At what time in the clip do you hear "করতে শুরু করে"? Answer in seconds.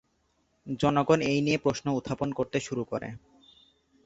2.33-3.07